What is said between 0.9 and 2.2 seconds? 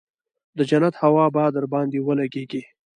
هوا به درباندې